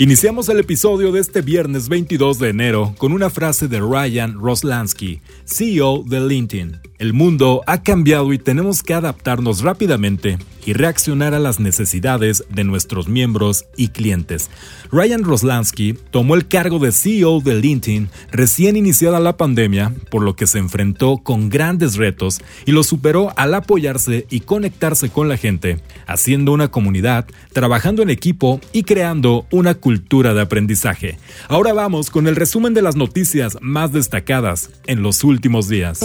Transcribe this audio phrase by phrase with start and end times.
[0.00, 5.20] Iniciamos el episodio de este viernes 22 de enero con una frase de Ryan Roslansky,
[5.44, 6.78] CEO de LinkedIn.
[6.98, 12.64] El mundo ha cambiado y tenemos que adaptarnos rápidamente y reaccionar a las necesidades de
[12.64, 14.50] nuestros miembros y clientes.
[14.90, 20.36] Ryan Roslansky tomó el cargo de CEO de LinkedIn recién iniciada la pandemia, por lo
[20.36, 25.36] que se enfrentó con grandes retos y lo superó al apoyarse y conectarse con la
[25.36, 31.18] gente, haciendo una comunidad, trabajando en equipo y creando una cultura de aprendizaje.
[31.48, 36.00] Ahora vamos con el resumen de las noticias más destacadas en los últimos días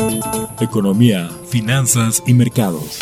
[0.60, 3.00] economía, finanzas y mercados.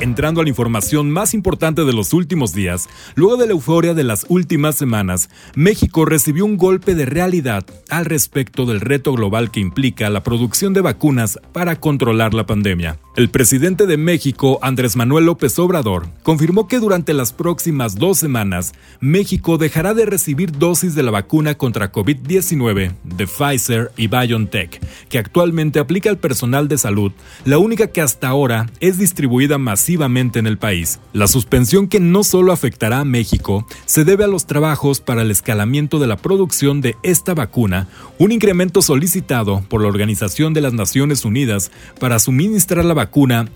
[0.00, 4.04] Entrando a la información más importante de los últimos días, luego de la euforia de
[4.04, 9.58] las últimas semanas, México recibió un golpe de realidad al respecto del reto global que
[9.58, 13.00] implica la producción de vacunas para controlar la pandemia.
[13.18, 18.74] El presidente de México, Andrés Manuel López Obrador, confirmó que durante las próximas dos semanas,
[19.00, 25.18] México dejará de recibir dosis de la vacuna contra COVID-19 de Pfizer y BioNTech, que
[25.18, 27.10] actualmente aplica al personal de salud,
[27.44, 31.00] la única que hasta ahora es distribuida masivamente en el país.
[31.12, 35.32] La suspensión que no solo afectará a México se debe a los trabajos para el
[35.32, 37.88] escalamiento de la producción de esta vacuna,
[38.20, 43.07] un incremento solicitado por la Organización de las Naciones Unidas para suministrar la vacuna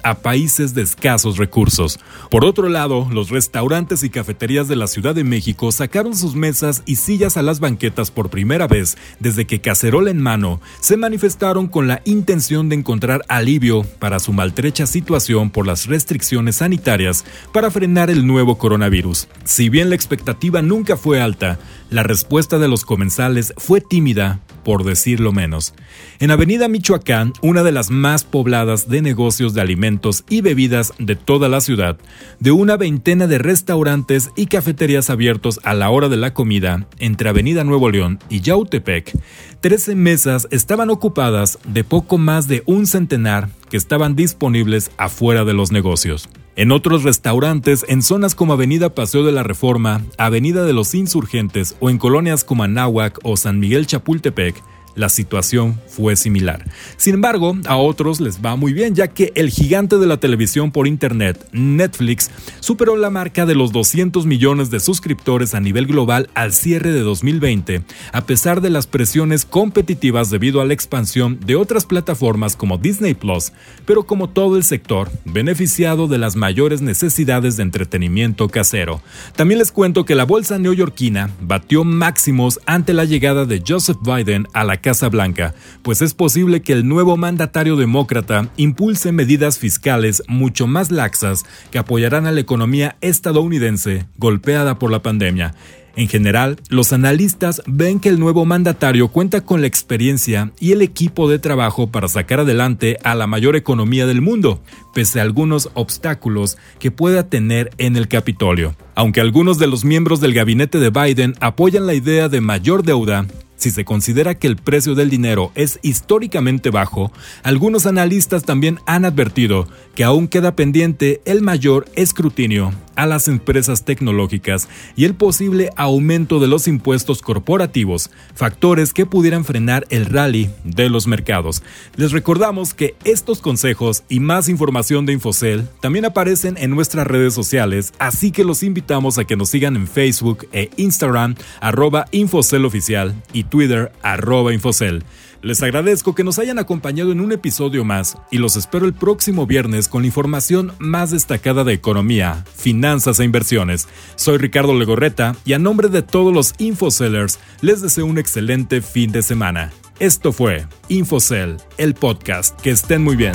[0.02, 2.00] a países de escasos recursos.
[2.30, 6.82] Por otro lado, los restaurantes y cafeterías de la Ciudad de México sacaron sus mesas
[6.84, 11.68] y sillas a las banquetas por primera vez desde que Cacerola en mano se manifestaron
[11.68, 17.70] con la intención de encontrar alivio para su maltrecha situación por las restricciones sanitarias para
[17.70, 19.28] frenar el nuevo coronavirus.
[19.44, 21.58] Si bien la expectativa nunca fue alta,
[21.90, 25.74] la respuesta de los comensales fue tímida, por decirlo menos.
[26.20, 31.16] En Avenida Michoacán, una de las más pobladas de negocios de alimentos y bebidas de
[31.16, 31.98] toda la ciudad,
[32.38, 37.28] de una veintena de restaurantes y cafeterías abiertos a la hora de la comida entre
[37.28, 39.12] Avenida Nuevo León y Yautepec,
[39.60, 45.54] 13 mesas estaban ocupadas de poco más de un centenar que estaban disponibles afuera de
[45.54, 46.28] los negocios.
[46.54, 51.76] En otros restaurantes, en zonas como Avenida Paseo de la Reforma, Avenida de los Insurgentes
[51.80, 54.62] o en colonias como Anáhuac o San Miguel Chapultepec,
[54.94, 56.64] la situación fue similar.
[56.96, 60.70] Sin embargo, a otros les va muy bien, ya que el gigante de la televisión
[60.70, 62.30] por Internet, Netflix,
[62.60, 67.00] superó la marca de los 200 millones de suscriptores a nivel global al cierre de
[67.00, 67.82] 2020,
[68.12, 73.14] a pesar de las presiones competitivas debido a la expansión de otras plataformas como Disney
[73.14, 73.52] Plus,
[73.86, 79.02] pero como todo el sector, beneficiado de las mayores necesidades de entretenimiento casero.
[79.36, 84.46] También les cuento que la bolsa neoyorquina batió máximos ante la llegada de Joseph Biden
[84.52, 90.22] a la Casa Blanca, pues es posible que el nuevo mandatario demócrata impulse medidas fiscales
[90.28, 95.54] mucho más laxas que apoyarán a la economía estadounidense golpeada por la pandemia.
[95.94, 100.80] En general, los analistas ven que el nuevo mandatario cuenta con la experiencia y el
[100.80, 104.62] equipo de trabajo para sacar adelante a la mayor economía del mundo,
[104.94, 108.74] pese a algunos obstáculos que pueda tener en el Capitolio.
[108.94, 113.26] Aunque algunos de los miembros del gabinete de Biden apoyan la idea de mayor deuda,
[113.62, 117.12] si se considera que el precio del dinero es históricamente bajo,
[117.44, 123.84] algunos analistas también han advertido que aún queda pendiente el mayor escrutinio a las empresas
[123.84, 130.50] tecnológicas y el posible aumento de los impuestos corporativos, factores que pudieran frenar el rally
[130.64, 131.62] de los mercados.
[131.96, 137.34] Les recordamos que estos consejos y más información de Infocel también aparecen en nuestras redes
[137.34, 142.64] sociales, así que los invitamos a que nos sigan en Facebook e Instagram arroba Infocel
[142.64, 145.04] Oficial y Twitter arroba Infocel.
[145.42, 149.44] Les agradezco que nos hayan acompañado en un episodio más y los espero el próximo
[149.44, 153.88] viernes con la información más destacada de economía, finanzas e inversiones.
[154.14, 159.10] Soy Ricardo Legorreta y a nombre de todos los InfoSellers les deseo un excelente fin
[159.10, 159.72] de semana.
[159.98, 162.58] Esto fue InfoSell, el podcast.
[162.60, 163.34] Que estén muy bien.